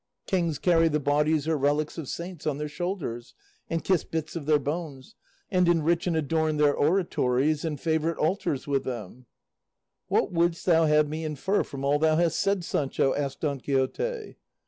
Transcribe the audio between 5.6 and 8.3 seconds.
enrich and adorn their oratories and favourite